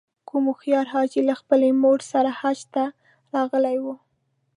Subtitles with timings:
[0.27, 2.83] کوم هوښیار حاجي له خپلې مور سره حج ته
[3.35, 3.85] راغلی و.